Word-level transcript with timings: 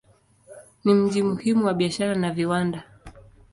Ni 0.83 0.93
mji 0.93 1.23
muhimu 1.23 1.65
wa 1.65 1.73
biashara 1.73 2.15
na 2.15 2.31
viwanda. 2.31 2.83